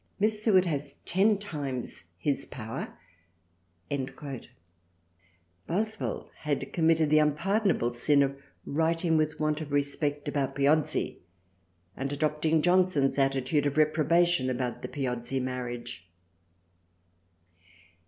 [0.19, 2.97] Miss Seward has ten times his Power"
[5.67, 8.35] Boswell had committed the unpardonable sin of
[8.65, 11.19] writing with want of respect about Piozzi
[11.95, 16.09] and adopting Johnson's attitude of reprobation about the Piozzi marriage.